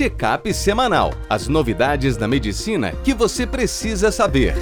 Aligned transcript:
Check-up 0.00 0.50
semanal. 0.54 1.12
As 1.28 1.46
novidades 1.46 2.16
da 2.16 2.26
medicina 2.26 2.92
que 3.04 3.12
você 3.12 3.46
precisa 3.46 4.10
saber. 4.10 4.54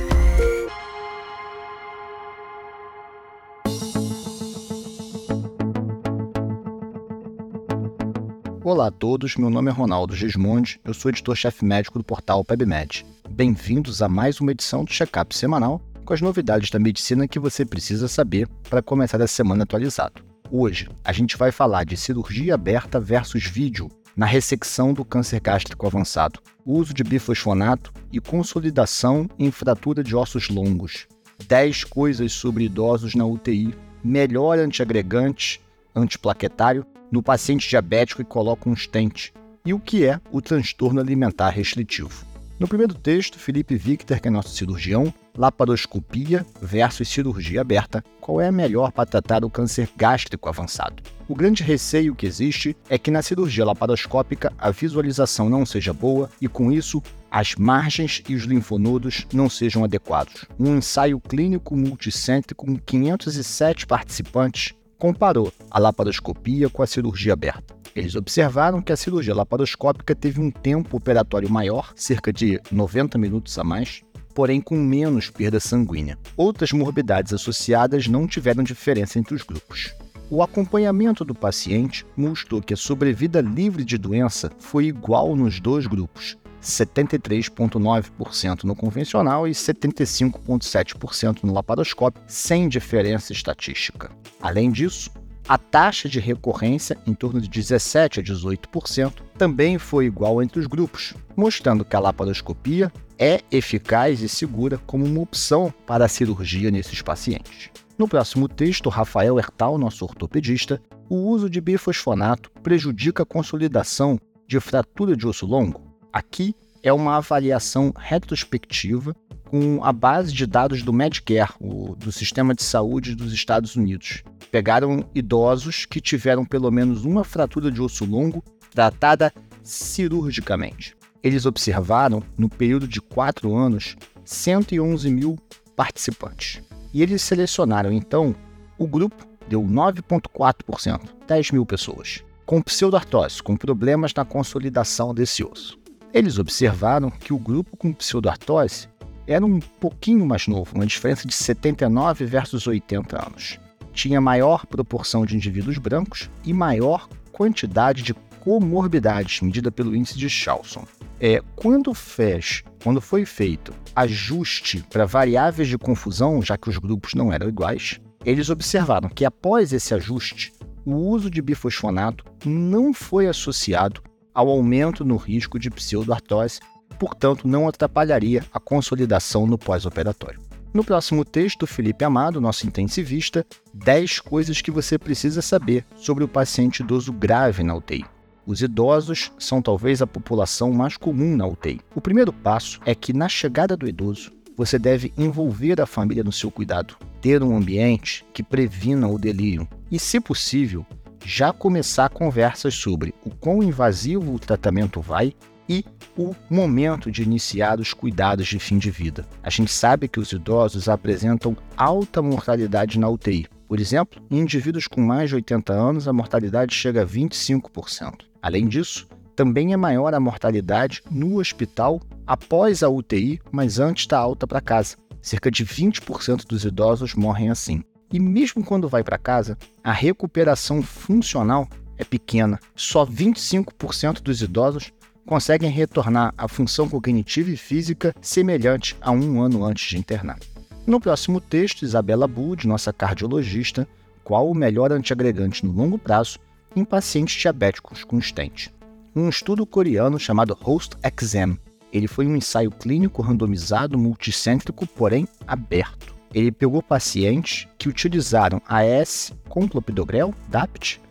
Olá 8.65 8.89
a 8.89 8.91
todos, 8.91 9.37
meu 9.37 9.49
nome 9.49 9.71
é 9.71 9.73
Ronaldo 9.73 10.17
Gismondi, 10.17 10.81
eu 10.85 10.93
sou 10.93 11.09
editor-chefe 11.09 11.65
médico 11.65 12.01
do 12.01 12.05
portal 12.05 12.45
PebMed. 12.45 13.07
Bem-vindos 13.31 14.03
a 14.03 14.09
mais 14.09 14.41
uma 14.41 14.51
edição 14.51 14.85
do 14.85 14.91
Check-up 14.91 15.37
semanal 15.37 15.81
com 16.05 16.13
as 16.13 16.21
novidades 16.21 16.69
da 16.69 16.81
medicina 16.81 17.29
que 17.29 17.39
você 17.39 17.65
precisa 17.65 18.09
saber 18.09 18.49
para 18.69 18.83
começar 18.83 19.23
a 19.23 19.29
semana 19.29 19.63
atualizado. 19.63 20.21
Hoje, 20.51 20.89
a 21.05 21.13
gente 21.13 21.37
vai 21.37 21.53
falar 21.53 21.85
de 21.85 21.97
cirurgia 21.97 22.55
aberta 22.55 22.99
versus 22.99 23.45
vídeo 23.45 23.89
na 24.19 24.27
ressecção 24.27 24.93
do 24.93 25.05
câncer 25.05 25.39
gástrico 25.39 25.87
avançado, 25.87 26.41
uso 26.67 26.93
de 26.93 27.05
bifosfonato 27.05 27.93
e 28.11 28.21
consolidação 28.21 29.31
em 29.39 29.49
fratura 29.53 30.03
de 30.03 30.17
ossos 30.17 30.49
longos. 30.49 31.07
10 31.47 31.85
coisas 31.85 32.33
sobre 32.33 32.65
idosos 32.65 33.15
na 33.15 33.25
UTI, 33.25 33.73
melhor 34.03 34.59
antiagregante, 34.59 35.61
antiplaquetário 35.95 36.85
no 37.13 37.23
paciente 37.23 37.69
diabético 37.69 38.21
e 38.21 38.25
coloca 38.25 38.69
um 38.69 38.75
stent. 38.75 39.31
E 39.65 39.73
o 39.73 39.79
que 39.79 40.05
é 40.05 40.21
o 40.33 40.43
transtorno 40.43 41.01
alimentar 41.01 41.51
restritivo? 41.51 42.27
No 42.59 42.67
primeiro 42.67 42.95
texto, 42.95 43.39
Felipe 43.39 43.77
Victor, 43.77 44.19
que 44.19 44.27
é 44.27 44.31
nosso 44.33 44.49
cirurgião, 44.49 45.15
laparoscopia 45.37 46.45
versus 46.61 47.09
cirurgia 47.09 47.61
aberta, 47.61 48.05
qual 48.21 48.41
é 48.41 48.49
a 48.49 48.53
melhor 48.53 48.91
para 48.91 49.07
tratar 49.07 49.45
o 49.45 49.51
câncer 49.51 49.89
gástrico 49.97 50.49
avançado? 50.49 51.18
O 51.29 51.35
grande 51.35 51.63
receio 51.63 52.15
que 52.15 52.25
existe 52.25 52.75
é 52.89 52.97
que 52.97 53.11
na 53.11 53.21
cirurgia 53.21 53.63
laparoscópica 53.63 54.51
a 54.57 54.71
visualização 54.71 55.51
não 55.51 55.67
seja 55.67 55.93
boa 55.93 56.31
e, 56.41 56.49
com 56.49 56.73
isso, 56.73 57.03
as 57.31 57.55
margens 57.55 58.23
e 58.27 58.35
os 58.35 58.45
linfonodos 58.45 59.27
não 59.31 59.47
sejam 59.51 59.85
adequados. 59.85 60.47
Um 60.59 60.79
ensaio 60.79 61.21
clínico 61.21 61.77
multicêntrico 61.77 62.65
com 62.65 62.79
507 62.79 63.87
participantes 63.87 64.75
comparou 64.97 65.53
a 65.71 65.79
laparoscopia 65.79 66.71
com 66.71 66.83
a 66.83 66.87
cirurgia 66.87 67.35
aberta. 67.35 67.77
Eles 67.95 68.15
observaram 68.15 68.81
que 68.81 68.93
a 68.93 68.97
cirurgia 68.97 69.35
laparoscópica 69.35 70.15
teve 70.15 70.41
um 70.41 70.51
tempo 70.51 70.97
operatório 70.97 71.51
maior, 71.51 71.93
cerca 71.95 72.33
de 72.33 72.59
90 72.73 73.19
minutos 73.19 73.59
a 73.59 73.65
mais, 73.65 74.03
porém 74.35 74.63
com 74.63 74.77
menos 74.77 75.29
perda 75.29 75.61
sanguínea. 75.61 76.17
Outras 76.39 76.73
morbidades 76.73 77.35
associadas 77.35 78.09
não 78.09 78.27
tiveram 78.27 78.63
diferença 78.63 79.19
entre 79.19 79.35
os 79.35 79.43
grupos. 79.43 79.93
O 80.31 80.43
acompanhamento 80.43 81.25
do 81.25 81.35
paciente 81.35 82.05
mostrou 82.15 82.61
que 82.61 82.75
a 82.75 82.77
sobrevida 82.77 83.41
livre 83.41 83.83
de 83.83 83.97
doença 83.97 84.53
foi 84.59 84.85
igual 84.85 85.35
nos 85.35 85.59
dois 85.59 85.87
grupos, 85.87 86.37
73,9% 86.63 88.65
no 88.65 88.77
convencional 88.77 89.49
e 89.49 89.53
75,7% 89.53 91.45
no 91.45 91.55
laparoscópio, 91.55 92.23
sem 92.27 92.69
diferença 92.69 93.33
estatística. 93.33 94.11
Além 94.39 94.71
disso, 94.71 95.11
a 95.49 95.57
taxa 95.57 96.11
de 96.11 96.21
recorrência, 96.21 96.99
em 97.07 97.15
torno 97.15 97.41
de 97.41 97.49
17 97.49 98.21
a 98.21 98.23
18%, 98.23 99.23
também 99.39 99.79
foi 99.79 100.05
igual 100.05 100.43
entre 100.43 100.61
os 100.61 100.67
grupos, 100.67 101.15
mostrando 101.35 101.87
que 101.87 101.97
a 101.97 102.01
laparoscopia 102.01 102.93
é 103.19 103.41
eficaz 103.51 104.21
e 104.21 104.29
segura 104.29 104.77
como 104.87 105.07
uma 105.07 105.23
opção 105.23 105.73
para 105.87 106.05
a 106.05 106.09
cirurgia 106.09 106.71
nesses 106.71 107.01
pacientes. 107.01 107.71
No 107.99 108.07
próximo 108.07 108.49
texto, 108.49 108.89
Rafael 108.89 109.41
Hertal, 109.41 109.77
nosso 109.77 110.05
ortopedista, 110.05 110.81
o 111.11 111.17
uso 111.17 111.51
de 111.51 111.61
bifosfonato 111.61 112.49
prejudica 112.63 113.25
a 113.25 113.27
consolidação 113.27 114.21
de 114.47 114.61
fratura 114.61 115.17
de 115.17 115.27
osso 115.27 115.45
longo? 115.45 115.83
Aqui 116.13 116.55
é 116.81 116.93
uma 116.93 117.17
avaliação 117.17 117.93
retrospectiva 117.99 119.17
com 119.51 119.83
a 119.83 119.93
base 119.93 120.33
de 120.33 120.47
dados 120.47 120.85
do 120.85 120.93
Medicare, 120.93 121.51
o, 121.61 121.97
do 121.97 122.13
Sistema 122.13 122.55
de 122.55 122.63
Saúde 122.63 123.17
dos 123.17 123.33
Estados 123.33 123.75
Unidos. 123.75 124.23
Pegaram 124.53 125.05
idosos 125.13 125.85
que 125.85 126.01
tiveram 126.01 126.45
pelo 126.45 126.71
menos 126.71 127.05
uma 127.05 127.25
fratura 127.25 127.69
de 127.69 127.83
osso 127.83 128.05
longo 128.05 128.45
tratada 128.71 129.33
cirurgicamente. 129.61 130.97
Eles 131.21 131.47
observaram, 131.47 132.23
no 132.39 132.49
período 132.49 132.87
de 132.87 133.01
quatro 133.01 133.57
anos, 133.57 133.97
111 134.25 135.11
mil 135.11 135.37
participantes. 135.75 136.63
E 136.99 137.03
eles 137.03 137.23
selecionaram, 137.23 137.93
então, 137.93 138.35
o 138.77 138.85
grupo 138.85 139.25
deu 139.49 139.63
9,4%, 139.63 141.01
10 141.29 141.53
mil 141.53 141.65
pessoas, 141.65 142.25
com 142.45 142.61
pseudoartrose, 142.61 143.41
com 143.41 143.57
problemas 143.57 144.13
na 144.13 144.25
consolidação 144.25 145.15
desse 145.15 145.45
osso. 145.45 145.79
Eles 146.13 146.41
observaram 146.41 147.09
que 147.09 147.33
o 147.33 147.39
grupo 147.39 147.77
com 147.77 147.93
pseudoartrose 147.93 148.89
era 149.29 149.47
um 149.47 149.61
pouquinho 149.61 150.27
mais 150.27 150.49
novo, 150.49 150.75
uma 150.75 150.85
diferença 150.85 151.25
de 151.25 151.33
79 151.33 152.25
versus 152.25 152.67
80 152.67 153.29
anos. 153.29 153.61
Tinha 153.93 154.21
maior 154.21 154.67
proporção 154.67 155.25
de 155.25 155.37
indivíduos 155.37 155.79
brancos 155.79 156.29
e 156.45 156.53
maior 156.53 157.09
quantidade 157.31 158.03
de 158.03 158.13
comorbidades, 158.41 159.41
medida 159.41 159.71
pelo 159.71 159.95
índice 159.95 160.19
de 160.19 160.29
Charlson. 160.29 160.85
É, 161.21 161.43
quando 161.57 161.93
fez, 161.95 162.63
quando 162.83 163.01
foi 163.01 163.25
feito 163.25 163.75
ajuste 163.95 164.85
para 164.89 165.05
variáveis 165.05 165.69
de 165.69 165.77
confusão, 165.77 166.41
já 166.41 166.57
que 166.57 166.69
os 166.69 166.79
grupos 166.79 167.15
não 167.15 167.33
eram 167.33 167.49
iguais, 167.49 168.01
eles 168.25 168.51
observaram 168.51 169.09
que 169.09 169.25
após 169.25 169.73
esse 169.73 169.93
ajuste, 169.95 170.53
o 170.85 170.95
uso 170.95 171.29
de 171.29 171.43
bifosfonato 171.43 172.25
não 172.45 172.95
foi 172.95 173.27
associado 173.27 174.01
ao 174.33 174.49
aumento 174.49 175.05
no 175.05 175.17
risco 175.17 175.59
de 175.59 175.71
pseudoartrose, 175.71 176.61
portanto, 176.99 177.49
não 177.49 177.67
atrapalharia 177.67 178.45
a 178.53 178.61
consolidação 178.61 179.47
no 179.47 179.59
pós-operatório. 179.59 180.41
No 180.73 180.85
próximo 180.85 181.25
texto, 181.25 181.67
Felipe 181.67 182.05
Amado, 182.05 182.41
nosso 182.41 182.67
intensivista, 182.67 183.45
10 183.75 184.21
coisas 184.21 184.61
que 184.61 184.71
você 184.71 184.99
precisa 184.99 185.43
saber 185.43 185.85
sobre 185.97 186.23
o 186.23 186.29
paciente 186.29 186.81
idoso 186.81 187.13
grave 187.13 187.65
na 187.65 187.75
UTI. 187.75 188.05
Os 188.49 188.63
idosos 188.63 189.31
são 189.39 189.61
talvez 189.61 190.01
a 190.01 190.07
população 190.07 190.73
mais 190.73 190.97
comum 190.97 191.37
na 191.37 191.47
UTI. 191.47 191.83
O 191.95 192.01
primeiro 192.01 192.33
passo 192.33 192.81
é 192.87 192.95
que, 192.95 193.13
na 193.13 193.29
chegada 193.29 193.77
do 193.77 193.87
idoso, 193.87 194.33
você 194.57 194.79
deve 194.79 195.13
envolver 195.19 195.79
a 195.83 195.85
família 195.85 196.25
no 196.25 196.33
seu 196.33 196.51
cuidado, 196.51 196.97
ter 197.21 197.43
um 197.43 197.55
ambiente 197.55 198.25
que 198.33 198.43
previna 198.43 199.07
o 199.07 199.19
delírio 199.19 199.69
e, 199.91 199.99
se 199.99 200.19
possível, 200.19 200.87
já 201.27 201.53
começar 201.53 202.09
conversas 202.09 202.75
sobre 202.75 203.15
o 203.23 203.29
quão 203.29 203.63
invasivo 203.63 204.33
o 204.33 204.39
tratamento 204.39 204.99
vai 204.99 205.35
e 205.69 205.85
o 206.17 206.35
momento 206.49 207.11
de 207.11 207.23
iniciar 207.23 207.79
os 207.79 207.93
cuidados 207.93 208.47
de 208.47 208.59
fim 208.59 208.79
de 208.79 208.91
vida. 208.91 209.27
A 209.43 209.51
gente 209.51 209.71
sabe 209.71 210.09
que 210.09 210.19
os 210.19 210.33
idosos 210.33 210.89
apresentam 210.89 211.55
alta 211.77 212.23
mortalidade 212.23 212.99
na 212.99 213.11
UTI. 213.11 213.47
Por 213.69 213.79
exemplo, 213.79 214.23
em 214.31 214.41
indivíduos 214.41 214.89
com 214.89 215.03
mais 215.03 215.29
de 215.29 215.35
80 215.37 215.75
anos, 215.75 216.09
a 216.09 216.13
mortalidade 216.13 216.75
chega 216.75 217.03
a 217.03 217.07
25%. 217.07 218.25
Além 218.41 218.67
disso, 218.67 219.07
também 219.37 219.75
é 219.75 219.77
maior 219.77 220.15
a 220.15 220.19
mortalidade 220.19 221.03
no 221.11 221.39
hospital 221.39 222.01
após 222.27 222.83
a 222.83 222.89
UTI, 222.89 223.39
mas 223.53 223.79
antes 223.79 224.07
da 224.07 224.19
alta 224.19 224.47
para 224.47 224.63
casa. 224.63 224.97
Cerca 225.21 225.51
de 225.51 225.67
20% 225.67 226.47
dos 226.47 226.65
idosos 226.65 227.15
morrem 227.15 227.51
assim. 227.51 227.85
E 228.11 228.19
mesmo 228.19 228.65
quando 228.65 228.89
vai 228.89 229.05
para 229.05 229.19
casa, 229.19 229.59
a 229.85 229.93
recuperação 229.93 230.83
funcional 230.83 231.69
é 231.99 232.05
pequena. 232.05 232.59
Só 232.75 233.05
25% 233.05 234.23
dos 234.23 234.41
idosos 234.41 234.93
conseguem 235.27 235.71
retornar 235.71 236.33
à 236.39 236.49
função 236.49 236.89
cognitiva 236.89 237.51
e 237.51 237.57
física 237.57 238.15
semelhante 238.23 238.97
a 238.99 239.11
um 239.11 239.43
ano 239.43 239.63
antes 239.63 239.91
de 239.91 239.99
internar. 239.99 240.39
No 240.89 240.99
próximo 240.99 241.39
texto, 241.39 241.83
Isabela 241.83 242.27
Bud, 242.27 242.67
nossa 242.67 242.95
cardiologista, 242.95 243.87
qual 244.25 244.51
o 244.51 244.55
melhor 244.55 244.91
antiagregante 244.91 245.67
no 245.67 245.71
longo 245.71 245.99
prazo 245.99 246.39
em 246.75 246.83
pacientes 246.83 247.39
diabéticos 247.39 248.05
com 248.05 248.19
stent. 248.19 248.71
Um 249.15 249.29
estudo 249.29 249.67
coreano 249.67 250.19
chamado 250.19 250.57
Host 250.59 250.97
Exam. 251.03 251.59
Ele 251.93 252.09
foi 252.09 252.27
um 252.27 252.35
ensaio 252.35 252.71
clínico 252.71 253.21
randomizado 253.21 253.99
multicêntrico, 253.99 254.87
porém 254.87 255.29
aberto 255.47 256.15
ele 256.33 256.51
pegou 256.51 256.83
pacientes 256.83 257.69
que 257.77 257.91
utilizaram 257.91 258.63
AS 258.67 259.35
com 259.47 259.69
clopidogrel, 259.69 260.33
DAPT, 260.49 261.03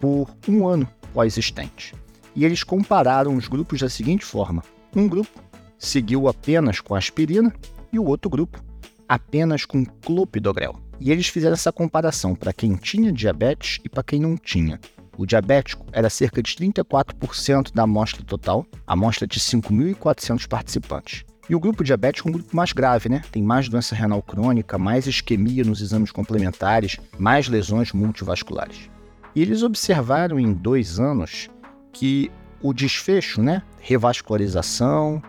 por 0.00 0.28
um 0.48 0.66
ano 0.66 0.88
pós-existente. 1.14 1.94
E 2.34 2.44
eles 2.44 2.64
compararam 2.64 3.36
os 3.36 3.46
grupos 3.46 3.78
da 3.78 3.88
seguinte 3.88 4.24
forma: 4.24 4.64
um 4.94 5.06
grupo 5.08 5.40
seguiu 5.78 6.26
apenas 6.26 6.80
com 6.80 6.96
aspirina 6.96 7.54
e 7.92 7.98
o 7.98 8.06
outro 8.06 8.28
grupo 8.28 8.69
apenas 9.10 9.64
com 9.64 9.84
clopidogrel. 9.84 10.78
E 11.00 11.10
eles 11.10 11.26
fizeram 11.26 11.54
essa 11.54 11.72
comparação 11.72 12.32
para 12.32 12.52
quem 12.52 12.76
tinha 12.76 13.10
diabetes 13.10 13.80
e 13.84 13.88
para 13.88 14.04
quem 14.04 14.20
não 14.20 14.36
tinha. 14.36 14.78
O 15.18 15.26
diabético 15.26 15.84
era 15.90 16.08
cerca 16.08 16.40
de 16.40 16.54
34% 16.54 17.74
da 17.74 17.82
amostra 17.82 18.22
total, 18.22 18.64
amostra 18.86 19.26
de 19.26 19.40
5.400 19.40 20.46
participantes. 20.46 21.24
E 21.48 21.56
o 21.56 21.58
grupo 21.58 21.82
diabético 21.82 22.28
é 22.28 22.30
um 22.30 22.34
grupo 22.34 22.54
mais 22.54 22.72
grave, 22.72 23.08
né? 23.08 23.20
Tem 23.32 23.42
mais 23.42 23.68
doença 23.68 23.96
renal 23.96 24.22
crônica, 24.22 24.78
mais 24.78 25.08
isquemia 25.08 25.64
nos 25.64 25.80
exames 25.80 26.12
complementares, 26.12 26.96
mais 27.18 27.48
lesões 27.48 27.92
multivasculares. 27.92 28.88
E 29.34 29.42
eles 29.42 29.64
observaram 29.64 30.38
em 30.38 30.52
dois 30.52 31.00
anos 31.00 31.50
que 31.92 32.30
o 32.62 32.72
desfecho, 32.72 33.42
né, 33.42 33.62
revascularização, 33.80 35.20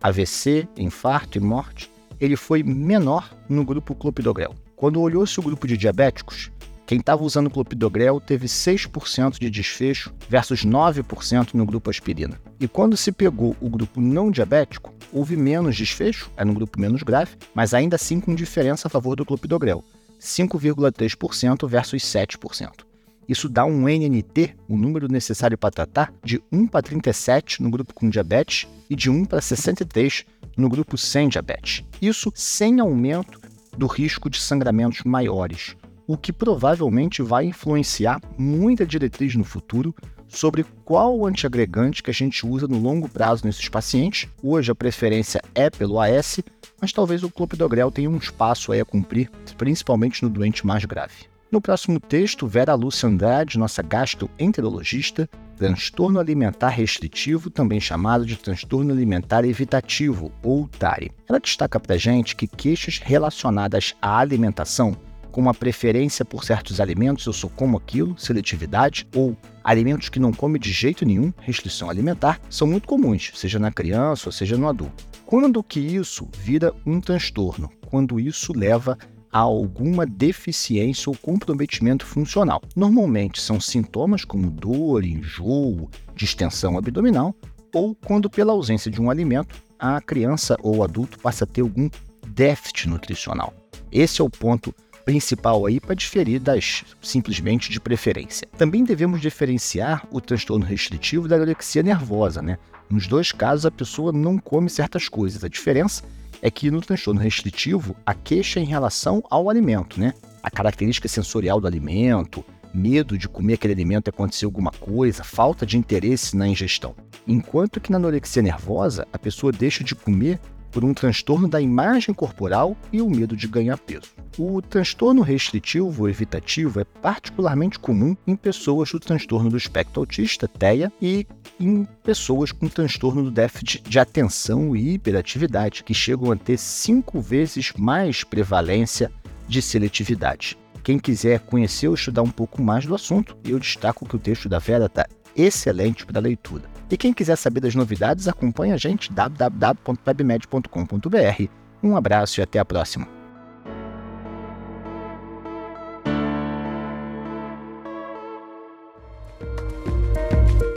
AVC, 0.00 0.66
infarto 0.78 1.36
e 1.36 1.40
morte, 1.42 1.90
ele 2.20 2.36
foi 2.36 2.62
menor 2.62 3.34
no 3.48 3.64
grupo 3.64 3.94
clopidogrel. 3.94 4.54
Quando 4.76 5.00
olhou-se 5.00 5.38
o 5.38 5.42
grupo 5.42 5.66
de 5.66 5.76
diabéticos, 5.76 6.50
quem 6.88 7.00
estava 7.00 7.22
usando 7.22 7.50
clopidogrel 7.50 8.18
teve 8.18 8.46
6% 8.46 9.38
de 9.38 9.50
desfecho 9.50 10.10
versus 10.26 10.64
9% 10.64 11.52
no 11.52 11.66
grupo 11.66 11.90
aspirina. 11.90 12.40
E 12.58 12.66
quando 12.66 12.96
se 12.96 13.12
pegou 13.12 13.54
o 13.60 13.68
grupo 13.68 14.00
não 14.00 14.30
diabético, 14.30 14.94
houve 15.12 15.36
menos 15.36 15.76
desfecho, 15.76 16.30
é 16.34 16.46
no 16.46 16.54
grupo 16.54 16.80
menos 16.80 17.02
grave, 17.02 17.32
mas 17.54 17.74
ainda 17.74 17.96
assim 17.96 18.20
com 18.20 18.34
diferença 18.34 18.88
a 18.88 18.90
favor 18.90 19.16
do 19.16 19.26
clopidogrel, 19.26 19.84
5,3% 20.18 21.68
versus 21.68 22.02
7%. 22.02 22.87
Isso 23.28 23.48
dá 23.48 23.64
um 23.66 23.86
NNT, 23.86 24.56
o 24.66 24.76
número 24.76 25.06
necessário 25.06 25.58
para 25.58 25.70
tratar, 25.70 26.14
de 26.24 26.42
1 26.50 26.66
para 26.66 26.82
37 26.82 27.62
no 27.62 27.70
grupo 27.70 27.92
com 27.92 28.08
diabetes 28.08 28.66
e 28.88 28.96
de 28.96 29.10
1 29.10 29.26
para 29.26 29.40
63 29.40 30.24
no 30.56 30.68
grupo 30.68 30.96
sem 30.96 31.28
diabetes. 31.28 31.84
Isso 32.00 32.32
sem 32.34 32.80
aumento 32.80 33.38
do 33.76 33.86
risco 33.86 34.30
de 34.30 34.40
sangramentos 34.40 35.04
maiores, 35.04 35.76
o 36.06 36.16
que 36.16 36.32
provavelmente 36.32 37.20
vai 37.20 37.44
influenciar 37.44 38.18
muita 38.38 38.86
diretriz 38.86 39.34
no 39.34 39.44
futuro 39.44 39.94
sobre 40.26 40.64
qual 40.84 41.26
antiagregante 41.26 42.02
que 42.02 42.10
a 42.10 42.14
gente 42.14 42.46
usa 42.46 42.66
no 42.66 42.78
longo 42.78 43.08
prazo 43.08 43.46
nesses 43.46 43.68
pacientes. 43.68 44.28
Hoje 44.42 44.72
a 44.72 44.74
preferência 44.74 45.40
é 45.54 45.68
pelo 45.68 46.00
AS, 46.00 46.40
mas 46.80 46.92
talvez 46.92 47.22
o 47.22 47.30
clopidogrel 47.30 47.90
tenha 47.90 48.10
um 48.10 48.16
espaço 48.16 48.72
a 48.72 48.84
cumprir, 48.84 49.30
principalmente 49.56 50.22
no 50.22 50.30
doente 50.30 50.66
mais 50.66 50.84
grave. 50.84 51.37
No 51.50 51.62
próximo 51.62 51.98
texto, 51.98 52.46
Vera 52.46 52.74
Lúcia 52.74 53.08
Andrade, 53.08 53.58
nossa 53.58 53.82
gastroenterologista, 53.82 55.26
transtorno 55.56 56.20
alimentar 56.20 56.68
restritivo, 56.68 57.48
também 57.48 57.80
chamado 57.80 58.26
de 58.26 58.36
transtorno 58.36 58.92
alimentar 58.92 59.46
evitativo, 59.46 60.30
ou 60.42 60.68
TARI. 60.68 61.10
Ela 61.26 61.40
destaca 61.40 61.80
para 61.80 61.96
gente 61.96 62.36
que 62.36 62.46
queixas 62.46 62.98
relacionadas 62.98 63.94
à 64.02 64.18
alimentação 64.18 64.94
com 65.32 65.40
uma 65.40 65.54
preferência 65.54 66.22
por 66.22 66.44
certos 66.44 66.80
alimentos, 66.82 67.24
eu 67.24 67.32
só 67.32 67.48
como 67.48 67.78
aquilo, 67.78 68.18
seletividade, 68.18 69.06
ou 69.14 69.34
alimentos 69.64 70.10
que 70.10 70.20
não 70.20 70.32
come 70.32 70.58
de 70.58 70.70
jeito 70.70 71.06
nenhum, 71.06 71.32
restrição 71.40 71.88
alimentar, 71.88 72.40
são 72.50 72.66
muito 72.66 72.86
comuns, 72.86 73.32
seja 73.34 73.58
na 73.58 73.70
criança 73.70 74.28
ou 74.28 74.32
seja 74.32 74.58
no 74.58 74.68
adulto. 74.68 75.04
Quando 75.24 75.62
que 75.62 75.80
isso 75.80 76.28
vira 76.38 76.74
um 76.84 77.00
transtorno? 77.00 77.70
Quando 77.86 78.20
isso 78.20 78.52
leva 78.52 78.98
a 79.00 79.17
alguma 79.32 80.06
deficiência 80.06 81.10
ou 81.10 81.16
comprometimento 81.16 82.06
funcional. 82.06 82.62
Normalmente 82.74 83.40
são 83.40 83.60
sintomas 83.60 84.24
como 84.24 84.50
dor, 84.50 85.04
enjoo, 85.04 85.90
distensão 86.14 86.78
abdominal, 86.78 87.34
ou 87.74 87.94
quando 87.94 88.30
pela 88.30 88.52
ausência 88.52 88.90
de 88.90 89.00
um 89.00 89.10
alimento, 89.10 89.54
a 89.78 90.00
criança 90.00 90.56
ou 90.62 90.82
adulto 90.82 91.18
passa 91.18 91.44
a 91.44 91.46
ter 91.46 91.60
algum 91.60 91.88
déficit 92.26 92.88
nutricional. 92.88 93.52
Esse 93.92 94.20
é 94.20 94.24
o 94.24 94.30
ponto 94.30 94.74
principal 95.04 95.64
aí 95.64 95.80
para 95.80 95.94
diferir 95.94 96.38
das 96.38 96.84
simplesmente 97.00 97.70
de 97.70 97.80
preferência. 97.80 98.46
Também 98.58 98.84
devemos 98.84 99.20
diferenciar 99.20 100.06
o 100.10 100.20
transtorno 100.20 100.66
restritivo 100.66 101.26
da 101.26 101.36
anorexia 101.36 101.82
nervosa, 101.82 102.42
né? 102.42 102.58
Nos 102.90 103.06
dois 103.06 103.32
casos 103.32 103.64
a 103.64 103.70
pessoa 103.70 104.12
não 104.12 104.38
come 104.38 104.68
certas 104.68 105.08
coisas. 105.08 105.42
A 105.42 105.48
diferença 105.48 106.04
é 106.40 106.50
que 106.50 106.70
no 106.70 106.80
transtorno 106.80 107.20
restritivo 107.20 107.96
a 108.04 108.14
queixa 108.14 108.60
é 108.60 108.62
em 108.62 108.66
relação 108.66 109.22
ao 109.30 109.50
alimento, 109.50 110.00
né? 110.00 110.14
A 110.42 110.50
característica 110.50 111.08
sensorial 111.08 111.60
do 111.60 111.66
alimento, 111.66 112.44
medo 112.72 113.16
de 113.16 113.28
comer 113.28 113.54
aquele 113.54 113.72
alimento 113.72 114.08
e 114.08 114.10
acontecer 114.10 114.44
alguma 114.44 114.70
coisa, 114.70 115.24
falta 115.24 115.66
de 115.66 115.76
interesse 115.76 116.36
na 116.36 116.46
ingestão. 116.46 116.94
Enquanto 117.26 117.80
que 117.80 117.90
na 117.90 117.96
anorexia 117.96 118.42
nervosa, 118.42 119.06
a 119.12 119.18
pessoa 119.18 119.52
deixa 119.52 119.82
de 119.82 119.94
comer 119.94 120.38
por 120.70 120.84
um 120.84 120.94
transtorno 120.94 121.48
da 121.48 121.60
imagem 121.60 122.14
corporal 122.14 122.76
e 122.92 123.00
o 123.00 123.08
medo 123.08 123.36
de 123.36 123.46
ganhar 123.46 123.78
peso. 123.78 124.08
O 124.38 124.62
transtorno 124.62 125.22
restritivo 125.22 126.02
ou 126.02 126.08
evitativo 126.08 126.80
é 126.80 126.84
particularmente 126.84 127.78
comum 127.78 128.16
em 128.26 128.36
pessoas 128.36 128.90
do 128.92 129.00
transtorno 129.00 129.50
do 129.50 129.56
espectro 129.56 130.00
autista, 130.00 130.46
TEA, 130.46 130.92
e 131.02 131.26
em 131.58 131.84
pessoas 132.04 132.52
com 132.52 132.68
transtorno 132.68 133.24
do 133.24 133.30
déficit 133.30 133.82
de 133.82 133.98
atenção 133.98 134.76
e 134.76 134.94
hiperatividade, 134.94 135.82
que 135.82 135.92
chegam 135.92 136.30
a 136.30 136.36
ter 136.36 136.56
cinco 136.56 137.20
vezes 137.20 137.72
mais 137.76 138.22
prevalência 138.22 139.10
de 139.48 139.60
seletividade. 139.60 140.56
Quem 140.84 140.98
quiser 140.98 141.40
conhecer 141.40 141.88
ou 141.88 141.94
estudar 141.94 142.22
um 142.22 142.30
pouco 142.30 142.62
mais 142.62 142.86
do 142.86 142.94
assunto, 142.94 143.36
eu 143.44 143.58
destaco 143.58 144.06
que 144.06 144.16
o 144.16 144.18
texto 144.18 144.48
da 144.48 144.58
Vera 144.58 144.86
está 144.86 145.06
excelente 145.36 146.06
para 146.06 146.20
leitura. 146.20 146.77
E 146.90 146.96
quem 146.96 147.12
quiser 147.12 147.36
saber 147.36 147.60
das 147.60 147.74
novidades, 147.74 148.28
acompanhe 148.28 148.72
a 148.72 148.76
gente 148.76 149.12
www.webmed.com.br. 149.12 151.48
Um 151.82 151.96
abraço 151.96 152.40
e 152.40 152.42
até 152.42 152.58
a 152.58 152.64
próxima. 152.64 153.06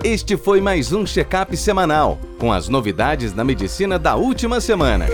Este 0.03 0.35
foi 0.35 0.59
mais 0.59 0.91
um 0.91 1.05
check-up 1.05 1.55
semanal 1.55 2.19
com 2.39 2.51
as 2.51 2.67
novidades 2.67 3.33
da 3.33 3.43
medicina 3.43 3.99
da 3.99 4.15
última 4.15 4.59
semana. 4.59 5.05